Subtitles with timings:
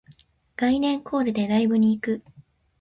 [0.55, 2.23] 概念コーデでライブに行く